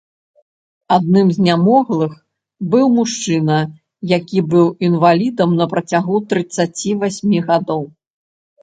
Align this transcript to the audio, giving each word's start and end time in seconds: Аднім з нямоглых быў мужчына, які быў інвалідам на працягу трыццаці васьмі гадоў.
Аднім 0.95 1.27
з 1.35 1.43
нямоглых 1.47 2.15
быў 2.71 2.85
мужчына, 2.97 3.59
які 4.17 4.39
быў 4.55 4.67
інвалідам 4.89 5.49
на 5.61 5.65
працягу 5.77 6.15
трыццаці 6.35 6.91
васьмі 7.05 7.39
гадоў. 7.55 7.89